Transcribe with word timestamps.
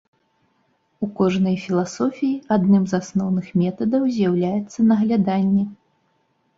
У 1.05 1.09
кожнай 1.19 1.57
філасофіі 1.65 2.39
адным 2.57 2.83
з 2.95 3.05
асноўных 3.05 3.53
метадаў 3.65 4.11
з'яўляецца 4.19 4.91
нагляданне. 4.91 5.63